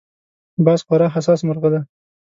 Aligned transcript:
باز 0.65 0.79
خورا 0.85 1.07
حساس 1.15 1.39
مرغه 1.47 1.69
دی 1.73 1.79